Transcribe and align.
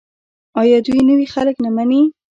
آیا 0.61 0.77
دوی 0.85 1.01
نوي 1.09 1.27
خلک 1.33 1.55
نه 1.65 1.69
مني؟ 1.75 2.01